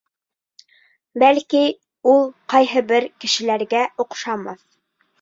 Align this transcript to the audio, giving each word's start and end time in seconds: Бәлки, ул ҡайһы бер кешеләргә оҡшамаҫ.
Бәлки, 1.25 1.61
ул 2.15 2.25
ҡайһы 2.57 2.85
бер 2.95 3.09
кешеләргә 3.27 3.87
оҡшамаҫ. 4.07 4.69